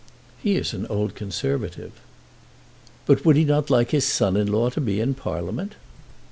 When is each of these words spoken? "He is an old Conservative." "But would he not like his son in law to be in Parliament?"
"He 0.41 0.55
is 0.55 0.73
an 0.73 0.87
old 0.87 1.13
Conservative." 1.13 1.91
"But 3.05 3.23
would 3.23 3.35
he 3.35 3.45
not 3.45 3.69
like 3.69 3.91
his 3.91 4.03
son 4.07 4.35
in 4.35 4.47
law 4.51 4.71
to 4.71 4.81
be 4.81 4.99
in 4.99 5.13
Parliament?" 5.13 5.75